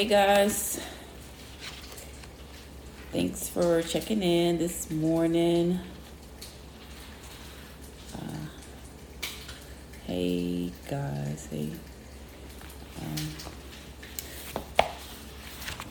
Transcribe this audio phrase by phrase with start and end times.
[0.00, 0.80] Hey guys,
[3.12, 5.78] thanks for checking in this morning.
[8.14, 8.46] Uh,
[10.06, 11.68] hey guys, hey.
[12.98, 13.28] Um,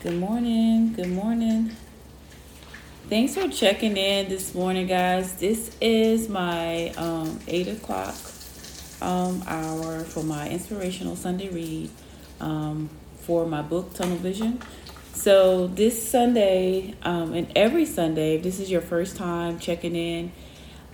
[0.02, 1.70] good morning, good morning.
[3.08, 5.36] Thanks for checking in this morning, guys.
[5.36, 8.16] This is my um, 8 o'clock
[9.00, 11.90] um, hour for my inspirational Sunday read.
[12.40, 12.90] Um,
[13.30, 14.60] for my book Tunnel Vision.
[15.12, 20.32] So this Sunday um, and every Sunday, if this is your first time checking in,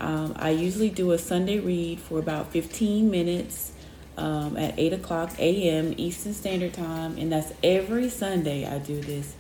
[0.00, 3.72] um, I usually do a Sunday read for about 15 minutes
[4.18, 5.94] um, at 8 o'clock a.m.
[5.96, 9.34] Eastern Standard Time, and that's every Sunday I do this.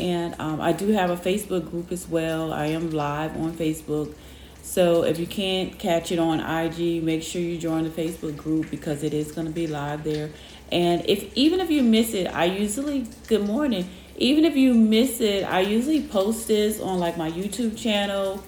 [0.00, 2.52] And um, I do have a Facebook group as well.
[2.52, 4.16] I am live on Facebook.
[4.62, 8.68] So if you can't catch it on IG, make sure you join the Facebook group
[8.68, 10.30] because it is going to be live there.
[10.72, 13.88] And if even if you miss it, I usually good morning.
[14.16, 18.42] Even if you miss it, I usually post this on like my YouTube channel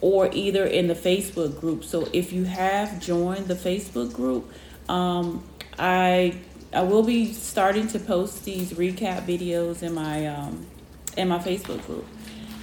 [0.00, 1.82] or either in the Facebook group.
[1.82, 4.52] So if you have joined the Facebook group,
[4.88, 5.42] um,
[5.76, 6.38] I
[6.72, 10.66] I will be starting to post these recap videos in my um,
[11.16, 12.06] in my Facebook group.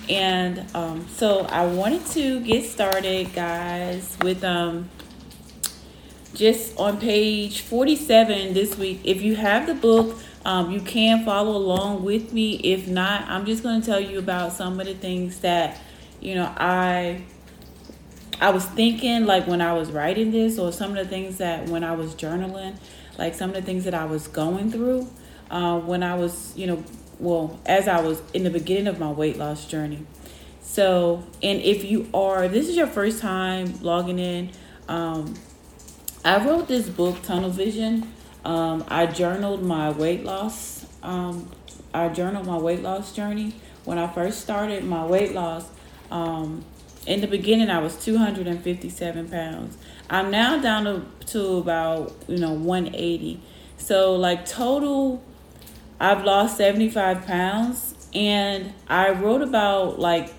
[0.07, 4.89] And um, so I wanted to get started, guys, with um,
[6.33, 9.01] just on page 47 this week.
[9.03, 12.55] If you have the book, um, you can follow along with me.
[12.55, 15.79] If not, I'm just going to tell you about some of the things that,
[16.19, 17.23] you know, I
[18.39, 21.69] I was thinking like when I was writing this, or some of the things that
[21.69, 22.75] when I was journaling,
[23.19, 25.07] like some of the things that I was going through
[25.51, 26.83] uh, when I was, you know,
[27.19, 30.07] well, as I was in the beginning of my weight loss journey.
[30.61, 34.49] So, and if you are, this is your first time logging in,
[34.87, 35.35] um,
[36.23, 38.13] I wrote this book, Tunnel Vision.
[38.45, 40.85] Um, I journaled my weight loss.
[41.01, 41.49] Um,
[41.95, 43.55] I journaled my weight loss journey.
[43.85, 45.67] When I first started my weight loss,
[46.11, 46.63] um,
[47.07, 49.79] in the beginning, I was 257 pounds.
[50.11, 53.41] I'm now down to, to about, you know, 180.
[53.77, 55.23] So, like, total,
[55.99, 57.95] I've lost 75 pounds.
[58.13, 60.31] And I wrote about, like,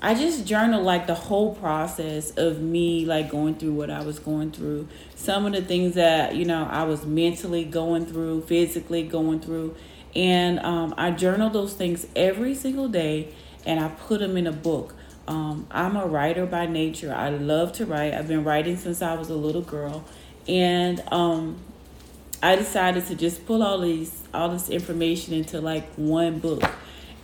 [0.00, 4.20] I just journal like the whole process of me like going through what I was
[4.20, 4.86] going through.
[5.16, 9.74] Some of the things that, you know, I was mentally going through, physically going through.
[10.14, 13.34] And um, I journal those things every single day
[13.66, 14.94] and I put them in a book.
[15.26, 17.12] Um, I'm a writer by nature.
[17.12, 18.14] I love to write.
[18.14, 20.04] I've been writing since I was a little girl.
[20.46, 21.58] And um,
[22.40, 26.62] I decided to just pull all these all this information into like one book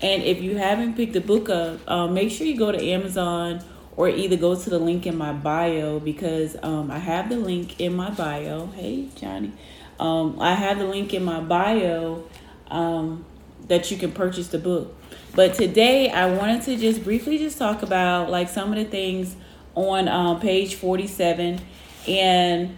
[0.02, 3.62] and if you haven't picked the book up, uh, make sure you go to Amazon
[3.96, 7.80] or either go to the link in my bio because um, I have the link
[7.80, 8.66] in my bio.
[8.66, 9.52] Hey, Johnny.
[10.00, 12.24] Um, I have the link in my bio
[12.68, 13.24] um,
[13.68, 14.94] that you can purchase the book.
[15.34, 19.36] But today I wanted to just briefly just talk about like some of the things
[19.74, 21.60] on um, page 47
[22.06, 22.76] and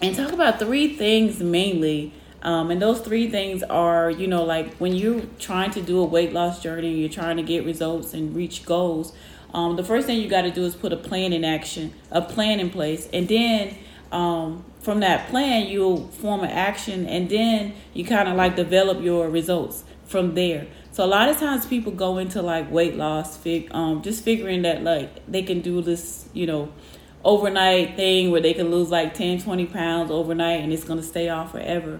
[0.00, 2.12] and talk about three things mainly
[2.46, 6.04] um, and those three things are, you know, like when you're trying to do a
[6.04, 9.12] weight loss journey, you're trying to get results and reach goals.
[9.52, 12.22] Um, the first thing you got to do is put a plan in action, a
[12.22, 13.76] plan in place, and then
[14.12, 19.02] um, from that plan you'll form an action, and then you kind of like develop
[19.02, 20.68] your results from there.
[20.92, 24.62] So a lot of times people go into like weight loss, fig, um, just figuring
[24.62, 26.72] that like they can do this, you know,
[27.24, 31.28] overnight thing where they can lose like 10, 20 pounds overnight, and it's gonna stay
[31.28, 31.98] off forever.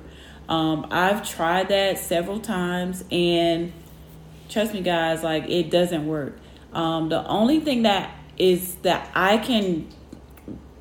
[0.49, 3.73] Um, I've tried that several times, and
[4.49, 6.39] trust me, guys, like it doesn't work.
[6.73, 9.89] Um, the only thing that is that I can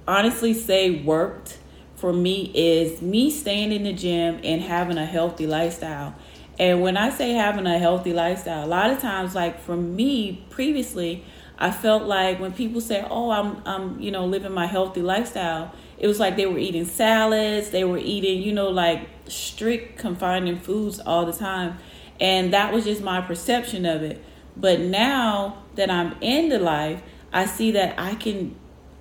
[0.07, 1.57] honestly say worked
[1.95, 6.13] for me is me staying in the gym and having a healthy lifestyle.
[6.59, 10.45] And when I say having a healthy lifestyle, a lot of times, like for me
[10.49, 11.23] previously,
[11.57, 15.71] I felt like when people say, "Oh, I'm, I'm, you know, living my healthy lifestyle,"
[15.97, 20.59] it was like they were eating salads, they were eating, you know, like strict confining
[20.59, 21.77] foods all the time.
[22.19, 24.23] And that was just my perception of it.
[24.55, 27.01] But now that I'm in the life,
[27.33, 28.55] I see that I can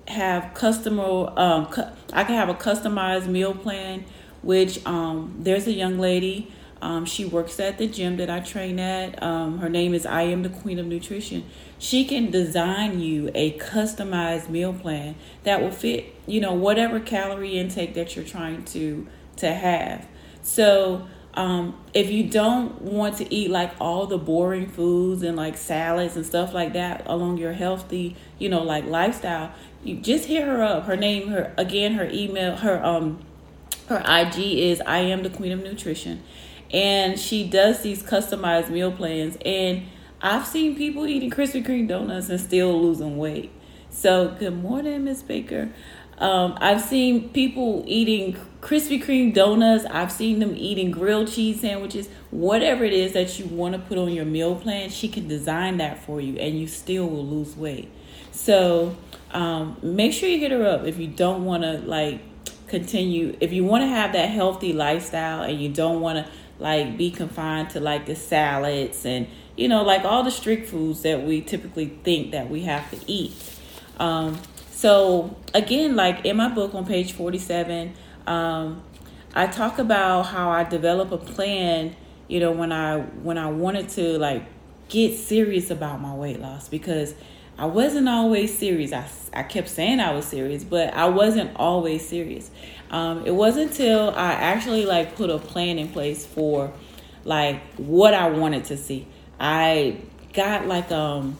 [0.07, 1.81] have customer um cu-
[2.13, 4.05] I can have a customized meal plan
[4.43, 6.51] which um there's a young lady
[6.85, 9.21] um, she works at the gym that I train at.
[9.23, 11.43] Um, her name is I Am the Queen of Nutrition.
[11.79, 15.15] She can design you a customized meal plan
[15.45, 20.07] that will fit, you know, whatever calorie intake that you're trying to to have.
[20.43, 25.57] So um, if you don't want to eat like all the boring foods and like
[25.57, 29.51] salads and stuff like that along your healthy, you know, like lifestyle,
[29.83, 30.83] you just hit her up.
[30.83, 33.25] Her name, her again, her email, her um,
[33.87, 36.21] her IG is I am the Queen of Nutrition
[36.71, 39.37] and she does these customized meal plans.
[39.45, 39.83] And
[40.21, 43.51] I've seen people eating Krispy Kreme donuts and still losing weight.
[43.89, 45.69] So, good morning, Miss Baker.
[46.17, 49.85] Um, I've seen people eating Krispy Kreme donuts.
[49.85, 52.07] I've seen them eating grilled cheese sandwiches.
[52.31, 55.77] Whatever it is that you want to put on your meal plan, she can design
[55.77, 57.91] that for you, and you still will lose weight.
[58.31, 58.95] So
[59.31, 62.21] um, make sure you hit her up if you don't want to like
[62.67, 63.35] continue.
[63.39, 67.11] If you want to have that healthy lifestyle and you don't want to like be
[67.11, 71.41] confined to like the salads and you know like all the strict foods that we
[71.41, 73.33] typically think that we have to eat.
[73.99, 74.39] Um,
[74.71, 77.93] so again, like in my book on page forty-seven,
[78.27, 78.83] um,
[79.33, 81.95] I talk about how I develop a plan.
[82.27, 84.43] You know, when I when I wanted to like
[84.89, 87.15] get serious about my weight loss because
[87.57, 88.91] I wasn't always serious.
[88.91, 92.51] I, I kept saying I was serious, but I wasn't always serious.
[92.91, 96.71] Um, it wasn't until I actually like put a plan in place for
[97.23, 99.07] like what I wanted to see.
[99.39, 99.97] I
[100.33, 101.37] got like um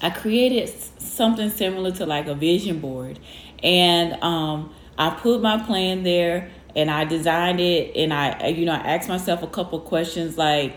[0.00, 0.68] I created
[0.98, 3.18] something similar to like a vision board
[3.62, 8.72] and um I put my plan there and I designed it and I you know
[8.72, 10.76] I asked myself a couple questions like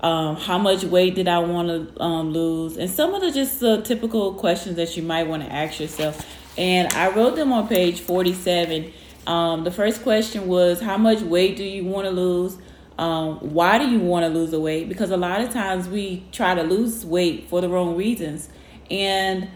[0.00, 3.60] um, how much weight did I want to um, lose, and some of the just
[3.60, 6.26] the typical questions that you might want to ask yourself.
[6.56, 8.92] And I wrote them on page 47.
[9.28, 12.58] Um, the first question was, How much weight do you want to lose?
[12.98, 14.88] Um, why do you want to lose the weight?
[14.88, 18.48] Because a lot of times we try to lose weight for the wrong reasons.
[18.90, 19.48] And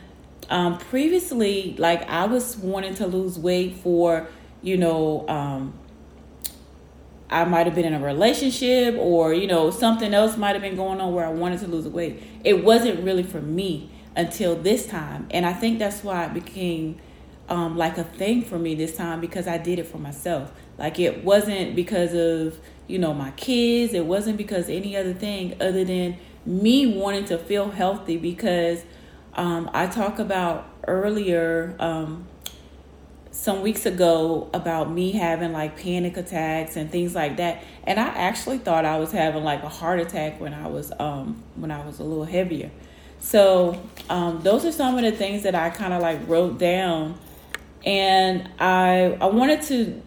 [0.49, 4.29] um, previously, like I was wanting to lose weight for,
[4.62, 5.75] you know, um,
[7.32, 10.76] I might have been in a relationship or, you know, something else might have been
[10.76, 12.23] going on where I wanted to lose weight.
[12.44, 15.26] It wasn't really for me until this time.
[15.31, 16.99] And I think that's why it became
[17.49, 20.52] um, like a thing for me this time because I did it for myself.
[20.79, 23.94] Like it wasn't because of, you know, my kids.
[23.94, 28.84] It wasn't because any other thing other than me wanting to feel healthy because
[29.34, 32.26] um, I talk about earlier um,
[33.32, 37.64] some weeks ago about me having like panic attacks and things like that.
[37.84, 41.43] And i actually thought i was having like a heart attack when i was um
[41.56, 42.70] when i was a little heavier.
[43.20, 47.19] So um those are some of the things that i kind of like wrote down.
[47.84, 50.02] And i i wanted to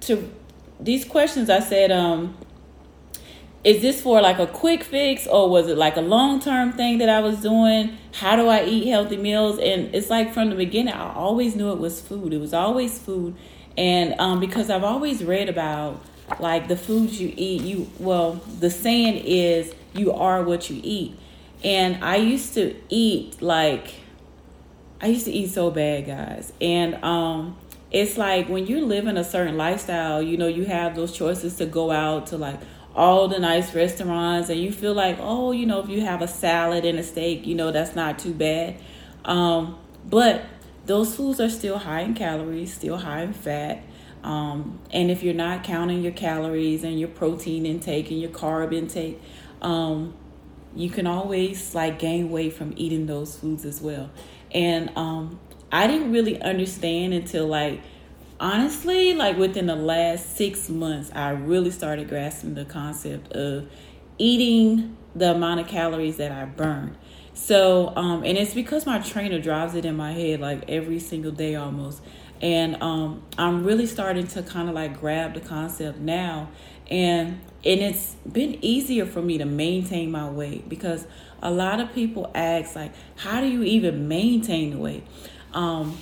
[0.00, 0.30] to
[0.78, 2.36] these questions i said um
[3.66, 6.98] is this for like a quick fix or was it like a long term thing
[6.98, 7.98] that I was doing?
[8.14, 9.58] How do I eat healthy meals?
[9.58, 12.32] And it's like from the beginning, I always knew it was food.
[12.32, 13.34] It was always food.
[13.76, 16.00] And um, because I've always read about
[16.38, 21.18] like the foods you eat, you, well, the saying is you are what you eat.
[21.64, 23.94] And I used to eat like,
[25.00, 26.52] I used to eat so bad, guys.
[26.60, 27.56] And, um,
[27.90, 31.66] it's like when you're living a certain lifestyle, you know, you have those choices to
[31.66, 32.60] go out to like
[32.96, 36.28] all the nice restaurants and you feel like oh you know if you have a
[36.28, 38.76] salad and a steak you know that's not too bad.
[39.24, 39.78] Um,
[40.08, 40.44] but
[40.86, 43.82] those foods are still high in calories still high in fat.
[44.24, 48.74] Um, and if you're not counting your calories and your protein intake and your carb
[48.74, 49.20] intake
[49.62, 50.14] um,
[50.74, 54.10] you can always like gain weight from eating those foods as well.
[54.52, 55.38] And um,
[55.72, 57.80] i didn't really understand until like
[58.40, 63.68] honestly, like within the last six months, I really started grasping the concept of
[64.18, 66.96] eating the amount of calories that I burn.
[67.34, 71.32] So, um, and it's because my trainer drives it in my head like every single
[71.32, 72.02] day almost.
[72.40, 76.50] And um, I'm really starting to kind of like grab the concept now.
[76.90, 81.06] And and it's been easier for me to maintain my weight because
[81.42, 85.04] a lot of people ask like, how do you even maintain the weight?
[85.52, 85.98] Um,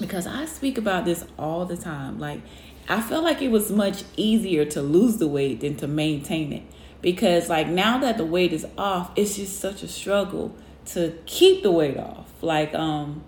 [0.00, 2.18] because I speak about this all the time.
[2.18, 2.40] Like,
[2.88, 6.62] I feel like it was much easier to lose the weight than to maintain it.
[7.00, 10.54] Because, like, now that the weight is off, it's just such a struggle
[10.86, 12.30] to keep the weight off.
[12.42, 13.24] Like, um,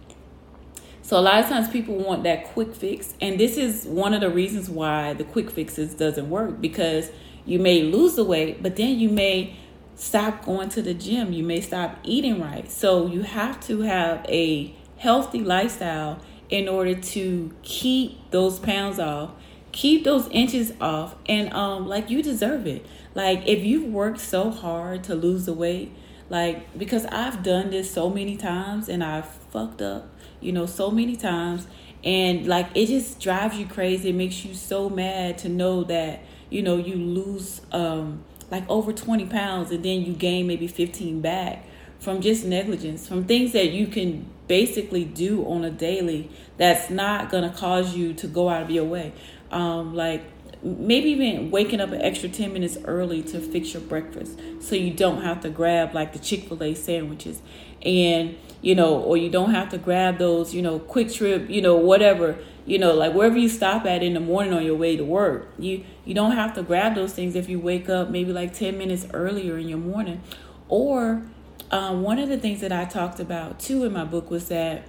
[1.03, 4.21] so a lot of times people want that quick fix, and this is one of
[4.21, 7.11] the reasons why the quick fixes doesn't work because
[7.45, 9.57] you may lose the weight, but then you may
[9.95, 12.71] stop going to the gym, you may stop eating right.
[12.71, 19.31] So you have to have a healthy lifestyle in order to keep those pounds off,
[19.73, 22.87] keep those inches off, and um, like you deserve it.
[23.15, 25.93] Like if you've worked so hard to lose the weight,
[26.29, 30.09] like because I've done this so many times and I've fucked up,
[30.41, 31.67] you know, so many times,
[32.05, 34.11] and like it just drives you crazy.
[34.11, 38.93] It makes you so mad to know that you know you lose um like over
[38.93, 41.65] 20 pounds and then you gain maybe 15 back
[41.99, 47.31] from just negligence, from things that you can basically do on a daily that's not
[47.31, 49.13] going to cause you to go out of your way.
[49.51, 50.25] Um, like
[50.63, 54.93] maybe even waking up an extra 10 minutes early to fix your breakfast so you
[54.93, 57.41] don't have to grab like the chick-fil-a sandwiches.
[57.83, 61.77] And you know or you don't have to grab those you know QuikTrip, you know
[61.77, 65.05] whatever you know like wherever you stop at in the morning on your way to
[65.05, 65.53] work.
[65.59, 68.79] You you don't have to grab those things if you wake up maybe like 10
[68.79, 70.23] minutes earlier in your morning.
[70.69, 71.23] Or
[71.71, 74.87] um, one of the things that i talked about too in my book was that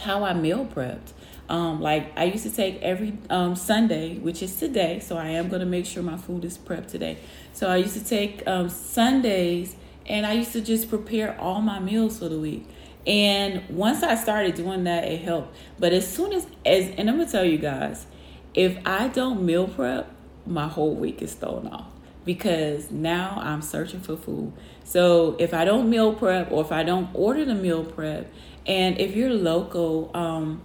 [0.00, 1.12] how i meal prepped
[1.50, 5.48] um, like I used to take every um, Sunday, which is today, so I am
[5.48, 7.18] going to make sure my food is prepped today.
[7.52, 9.74] So I used to take um, Sundays
[10.06, 12.68] and I used to just prepare all my meals for the week.
[13.04, 15.56] And once I started doing that, it helped.
[15.80, 18.06] But as soon as, as and I'm gonna tell you guys,
[18.54, 20.08] if I don't meal prep,
[20.46, 21.86] my whole week is thrown off
[22.30, 24.52] because now I'm searching for food.
[24.84, 28.32] So if I don't meal prep or if I don't order the meal prep,
[28.68, 30.62] and if you're local, um,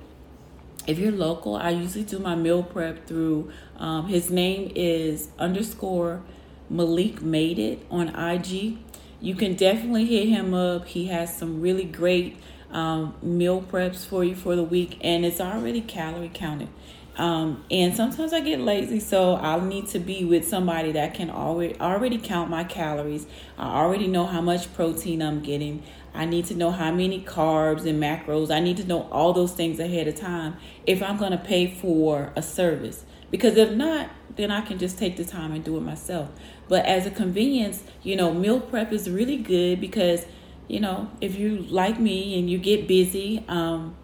[0.86, 6.22] if you're local, I usually do my meal prep through um, his name is underscore
[6.70, 8.78] Malik Made It on IG.
[9.20, 10.86] You can definitely hit him up.
[10.86, 12.38] He has some really great
[12.70, 16.70] um, meal preps for you for the week, and it's already calorie counted.
[17.18, 21.30] Um, and sometimes I get lazy, so I'll need to be with somebody that can
[21.30, 23.26] already already count my calories.
[23.58, 25.84] I already know how much protein I'm getting.
[26.14, 28.54] I need to know how many carbs and macros.
[28.54, 31.68] I need to know all those things ahead of time if I'm going to pay
[31.68, 33.06] for a service.
[33.32, 36.30] Because if not, then I can just take the time and do it myself.
[36.68, 40.26] But as a convenience, you know, meal prep is really good because,
[40.68, 43.96] you know, if you like me and you get busy, um,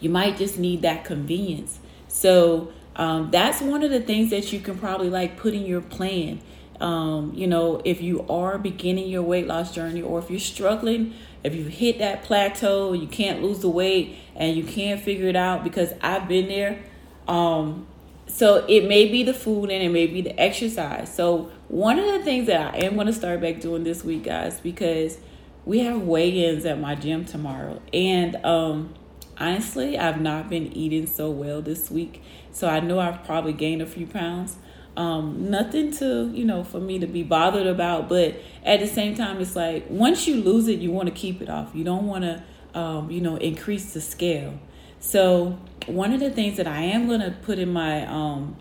[0.00, 1.78] you might just need that convenience.
[2.12, 5.80] So um, that's one of the things that you can probably like put in your
[5.80, 6.40] plan
[6.82, 11.14] um, you know, if you are beginning your weight loss journey or if you're struggling,
[11.44, 15.36] if you hit that plateau, you can't lose the weight and you can't figure it
[15.36, 16.82] out because I've been there.
[17.28, 17.86] Um,
[18.26, 21.14] so it may be the food and it may be the exercise.
[21.14, 24.24] So one of the things that I am going to start back doing this week,
[24.24, 25.18] guys, because
[25.64, 28.92] we have weigh-ins at my gym tomorrow, and um,
[29.38, 32.22] honestly, I've not been eating so well this week.
[32.52, 34.56] So I know I've probably gained a few pounds.
[34.96, 38.08] Um, nothing to, you know, for me to be bothered about.
[38.08, 41.40] But at the same time, it's like once you lose it, you want to keep
[41.40, 41.70] it off.
[41.74, 42.42] You don't want to,
[42.78, 44.58] um, you know, increase the scale.
[45.00, 48.56] So one of the things that I am going to put in my um,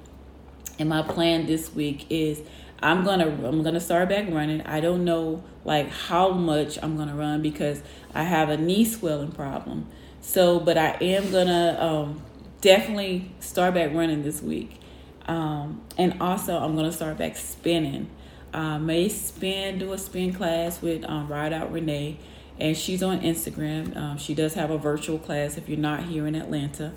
[0.80, 2.42] in my plan this week is
[2.82, 4.62] I'm gonna I'm gonna start back running.
[4.62, 7.84] I don't know like how much I'm gonna run because
[8.16, 9.88] I have a knee swelling problem.
[10.22, 12.22] So, but I am gonna um,
[12.62, 14.80] definitely start back running this week.
[15.26, 18.10] Um, and also, I'm to start back spinning.
[18.54, 22.18] Uh, may spin, do a spin class with um, Ride Out Renee,
[22.60, 23.96] and she's on Instagram.
[23.96, 26.94] Um, she does have a virtual class if you're not here in Atlanta.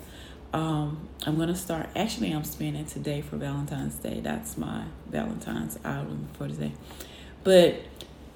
[0.53, 4.19] Um, I'm to start, actually, I'm spinning today for Valentine's Day.
[4.21, 6.73] That's my Valentine's album for today.
[7.43, 7.81] But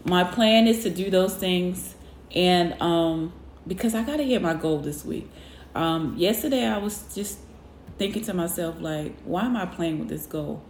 [0.04, 1.96] my plan is to do those things,
[2.34, 3.34] and um,
[3.70, 5.32] because I got to hit my goal this week.
[5.74, 7.40] Um, yesterday, I was just
[7.98, 10.62] thinking to myself like, why am I playing with this goal?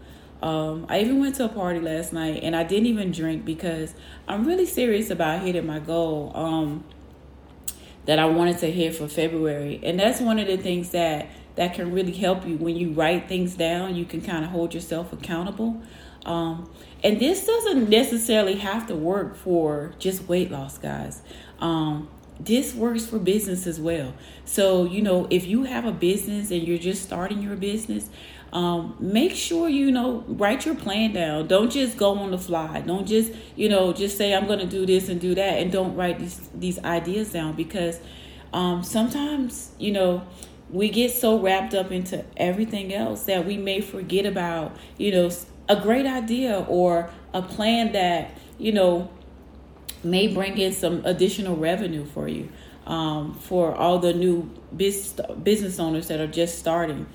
[0.41, 3.93] Um, I even went to a party last night and I didn't even drink because
[4.27, 6.83] I'm really serious about hitting my goal um,
[8.05, 9.79] that I wanted to hit for February.
[9.83, 13.27] And that's one of the things that that can really help you when you write
[13.27, 13.95] things down.
[13.95, 15.81] You can kind of hold yourself accountable.
[16.25, 16.71] Um,
[17.03, 21.21] and this doesn't necessarily have to work for just weight loss, guys.
[21.59, 22.07] Um,
[22.39, 24.13] this works for business as well.
[24.45, 28.09] So, you know, if you have a business and you're just starting your business,
[28.51, 31.47] um, make sure you know write your plan down.
[31.47, 32.81] Don't just go on the fly.
[32.81, 35.71] Don't just you know just say I'm going to do this and do that, and
[35.71, 37.99] don't write these these ideas down because
[38.53, 40.25] um, sometimes you know
[40.71, 45.29] we get so wrapped up into everything else that we may forget about you know
[45.67, 49.11] a great idea or a plan that you know
[50.03, 52.49] may bring in some additional revenue for you
[52.85, 57.05] um, for all the new business business owners that are just starting.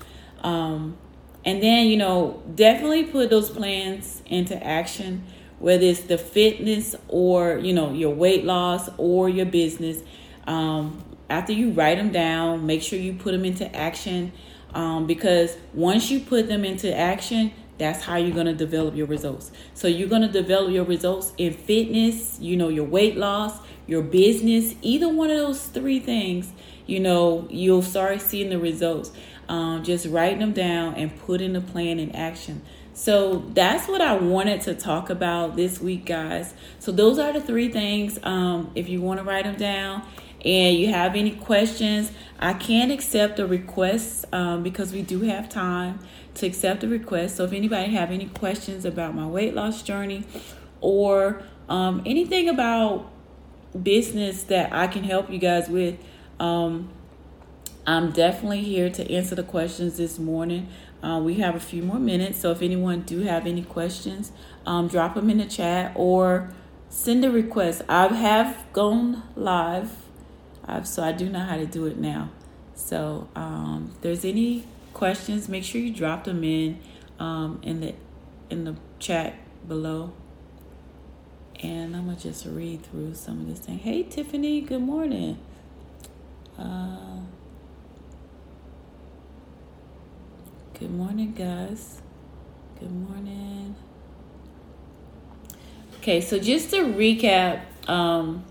[0.41, 0.97] Um,
[1.43, 5.23] and then you know definitely put those plans into action,
[5.59, 10.01] whether it's the fitness or you know your weight loss or your business.
[10.47, 14.31] Um, after you write them down, make sure you put them into action
[14.75, 19.07] um, because once you put them into action, that's how you're going to develop your
[19.07, 19.51] results.
[19.73, 24.01] So you're going to develop your results in fitness, you know, your weight loss, your
[24.01, 26.51] business, either one of those three things,
[26.85, 29.11] you know, you'll start seeing the results.
[29.47, 32.63] Um, just writing them down and putting the plan in action.
[32.95, 36.53] So that's what I wanted to talk about this week, guys.
[36.79, 38.17] So those are the three things.
[38.23, 40.01] Um, if you want to write them down
[40.43, 45.49] and you have any questions, I can accept a request um, because we do have
[45.49, 45.99] time
[46.35, 47.37] to accept the request.
[47.37, 50.23] So if anybody have any questions about my weight loss journey
[50.81, 53.11] or um, anything about
[53.81, 55.97] business that I can help you guys with,
[56.39, 56.89] um,
[57.87, 60.69] I'm definitely here to answer the questions this morning.
[61.03, 64.31] Uh, we have a few more minutes, so if anyone do have any questions,
[64.65, 66.49] um, drop them in the chat or
[66.89, 67.83] send a request.
[67.87, 69.91] I have gone live,
[70.65, 72.29] I've, so I do know how to do it now.
[72.73, 74.65] So um, if there's any
[74.95, 76.79] questions, make sure you drop them in
[77.19, 77.93] um, in the
[78.49, 79.35] in the chat
[79.67, 80.13] below.
[81.61, 83.77] And I'm gonna just read through some of this thing.
[83.77, 85.37] Hey Tiffany, good morning.
[86.57, 87.19] Uh,
[90.79, 92.01] good morning, guys.
[92.79, 93.75] Good morning.
[95.97, 98.45] Okay, so just to recap, um,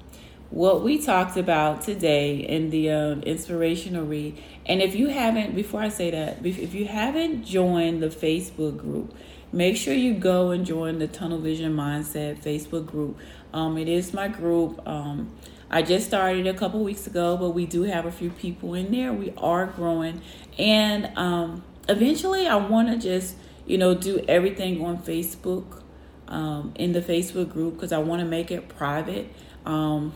[0.50, 4.40] what we talked about today in the um, inspirational read.
[4.66, 9.14] And if you haven't, before I say that, if you haven't joined the Facebook group,
[9.52, 13.18] make sure you go and join the Tunnel Vision Mindset Facebook group.
[13.52, 14.86] Um, it is my group.
[14.86, 15.32] Um,
[15.70, 18.92] I just started a couple weeks ago, but we do have a few people in
[18.92, 19.12] there.
[19.12, 20.20] We are growing,
[20.58, 23.34] and um, eventually, I want to just
[23.66, 25.82] you know do everything on Facebook
[26.28, 29.32] um, in the Facebook group because I want to make it private.
[29.66, 30.12] Um,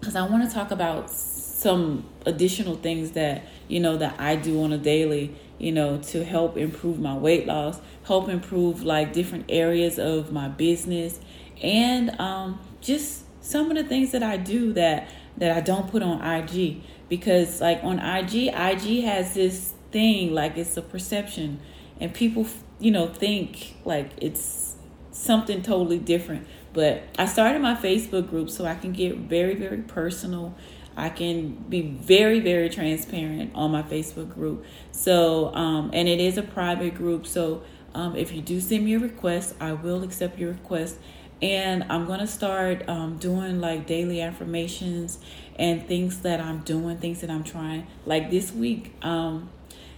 [0.00, 4.62] because I want to talk about some additional things that you know that I do
[4.64, 9.44] on a daily, you know, to help improve my weight loss, help improve like different
[9.48, 11.20] areas of my business,
[11.62, 16.02] and um, just some of the things that I do that that I don't put
[16.02, 21.60] on IG because like on IG, IG has this thing like it's a perception,
[22.00, 22.46] and people
[22.78, 24.76] you know think like it's
[25.12, 29.78] something totally different but I started my Facebook group so I can get very, very
[29.78, 30.54] personal.
[30.96, 34.64] I can be very, very transparent on my Facebook group.
[34.92, 37.26] So, um, and it is a private group.
[37.26, 37.62] So,
[37.94, 40.98] um, if you do send me a request, I will accept your request.
[41.42, 45.18] And I'm going to start um, doing like daily affirmations
[45.58, 47.86] and things that I'm doing, things that I'm trying.
[48.04, 49.48] Like this week, um,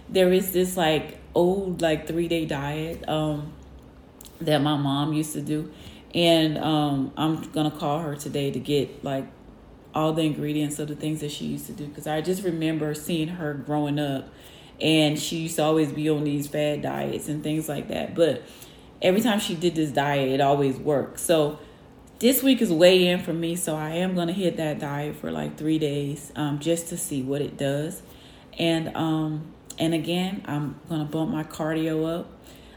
[0.09, 3.51] there is this like old, like three day diet um,
[4.39, 5.71] that my mom used to do
[6.13, 9.25] and um, I'm gonna call her today to get like
[9.95, 12.93] all the ingredients of the things that she used to do because I just remember
[12.93, 14.29] seeing her growing up,
[14.81, 18.15] and she used to always be on these fad diets and things like that.
[18.15, 18.43] But
[19.01, 21.19] every time she did this diet, it always worked.
[21.19, 21.59] So
[22.19, 25.31] this week is weigh in for me, so I am gonna hit that diet for
[25.31, 28.03] like three days um, just to see what it does,
[28.57, 32.29] and um, and again, I'm gonna bump my cardio up.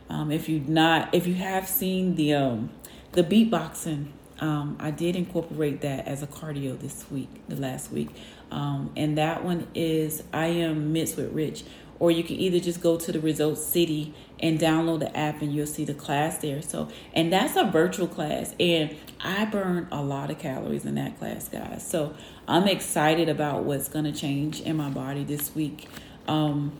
[0.08, 2.70] Um, if you not, if you have seen the um,
[3.16, 4.08] the beatboxing,
[4.40, 8.10] um, I did incorporate that as a cardio this week, the last week.
[8.50, 11.64] Um, and that one is I am Mixed with Rich.
[11.98, 15.54] Or you can either just go to the Results City and download the app and
[15.54, 16.60] you'll see the class there.
[16.60, 18.54] So, and that's a virtual class.
[18.60, 21.88] And I burn a lot of calories in that class, guys.
[21.88, 22.14] So
[22.46, 25.88] I'm excited about what's going to change in my body this week.
[26.28, 26.78] Um,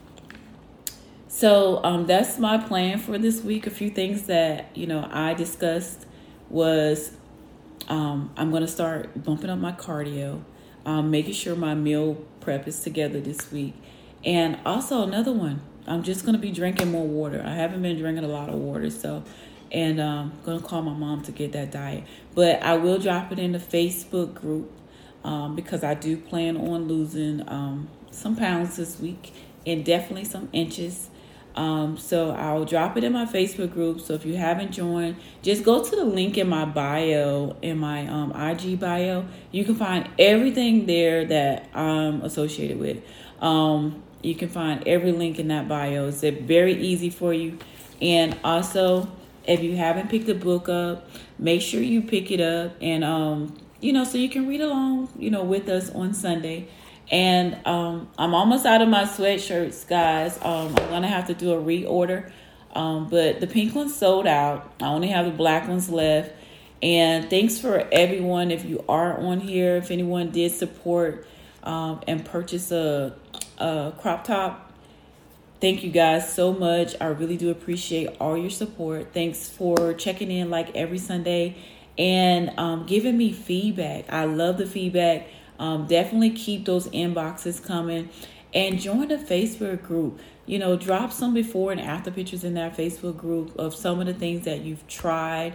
[1.28, 3.66] so um, that's my plan for this week.
[3.66, 6.06] A few things that, you know, I discussed
[6.48, 7.12] was
[7.88, 10.42] um, I'm going to start bumping up my cardio,
[10.84, 13.74] um, making sure my meal prep is together this week.
[14.24, 17.42] And also, another one, I'm just going to be drinking more water.
[17.44, 19.22] I haven't been drinking a lot of water, so,
[19.70, 22.04] and I'm um, going to call my mom to get that diet.
[22.34, 24.70] But I will drop it in the Facebook group
[25.22, 29.32] um, because I do plan on losing um, some pounds this week
[29.66, 31.10] and definitely some inches.
[31.56, 34.00] Um, so I'll drop it in my Facebook group.
[34.00, 38.06] So if you haven't joined, just go to the link in my bio, in my
[38.06, 39.24] um, IG bio.
[39.52, 43.02] You can find everything there that I'm associated with.
[43.40, 46.08] Um, you can find every link in that bio.
[46.08, 47.58] It's very easy for you.
[48.02, 49.08] And also,
[49.44, 53.56] if you haven't picked the book up, make sure you pick it up and um,
[53.80, 56.68] you know, so you can read along, you know, with us on Sunday.
[57.10, 60.36] And um, I'm almost out of my sweatshirts, guys.
[60.42, 62.30] Um, I'm gonna have to do a reorder.
[62.74, 64.72] Um, but the pink ones sold out.
[64.80, 66.32] I only have the black ones left.
[66.82, 68.50] And thanks for everyone.
[68.50, 71.26] If you are on here, if anyone did support
[71.62, 73.14] um, and purchase a,
[73.58, 74.72] a crop top,
[75.60, 76.94] thank you guys so much.
[77.00, 79.14] I really do appreciate all your support.
[79.14, 81.56] Thanks for checking in like every Sunday
[81.96, 84.12] and um, giving me feedback.
[84.12, 85.28] I love the feedback.
[85.58, 88.08] Um, definitely keep those inboxes coming
[88.54, 90.20] and join the Facebook group.
[90.46, 94.06] You know, drop some before and after pictures in that Facebook group of some of
[94.06, 95.54] the things that you've tried.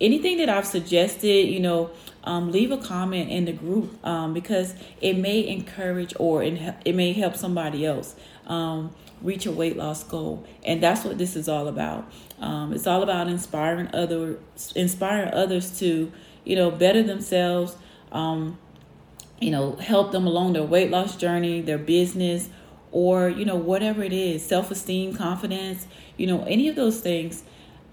[0.00, 1.90] Anything that I've suggested, you know,
[2.24, 7.12] um, leave a comment in the group um, because it may encourage or it may
[7.12, 8.14] help somebody else.
[8.46, 10.46] Um, reach a weight loss goal.
[10.64, 12.10] And that's what this is all about.
[12.40, 14.38] Um, it's all about inspiring other,
[14.74, 16.10] inspiring others to,
[16.44, 17.76] you know, better themselves.
[19.40, 22.48] You know, help them along their weight loss journey, their business,
[22.92, 27.42] or you know, whatever it is, self-esteem, confidence, you know, any of those things.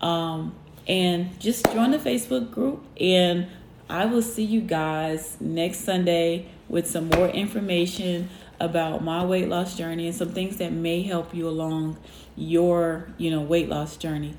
[0.01, 0.55] Um,
[0.88, 3.47] and just join the Facebook group and
[3.89, 8.29] I will see you guys next Sunday with some more information
[8.60, 11.97] about my weight loss journey and some things that may help you along
[12.36, 14.36] your, you know, weight loss journey.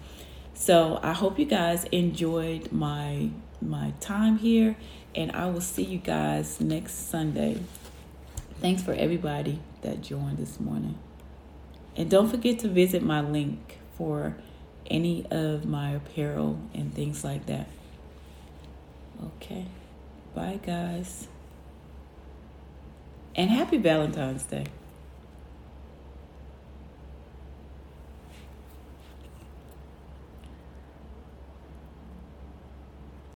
[0.52, 4.76] So, I hope you guys enjoyed my my time here
[5.14, 7.58] and I will see you guys next Sunday.
[8.60, 10.98] Thanks for everybody that joined this morning.
[11.96, 14.36] And don't forget to visit my link for
[14.86, 17.68] any of my apparel and things like that.
[19.36, 19.66] Okay.
[20.34, 21.26] Bye, guys.
[23.34, 24.66] And happy Valentine's Day.